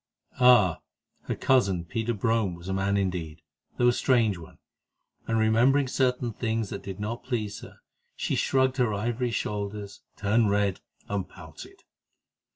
Ah! 0.39 0.79
her 1.25 1.35
cousin, 1.35 1.85
Peter 1.85 2.15
Brome, 2.15 2.55
was 2.55 2.67
a 2.67 2.73
man 2.73 2.97
indeed, 2.97 3.43
though 3.77 3.89
a 3.89 3.93
strange 3.93 4.35
one, 4.35 4.57
and 5.27 5.37
remembering 5.37 5.87
certain 5.87 6.33
things 6.33 6.69
that 6.71 6.81
did 6.81 6.99
not 6.99 7.23
please 7.23 7.59
her, 7.59 7.81
she 8.15 8.33
shrugged 8.33 8.77
her 8.77 8.95
ivory 8.95 9.29
shoulders, 9.29 10.01
turned 10.15 10.49
red, 10.49 10.81
and 11.07 11.29
pouted. 11.29 11.83